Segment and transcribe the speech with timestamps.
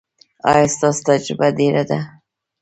[0.51, 1.99] ایا ستاسو تجربه ډیره ده؟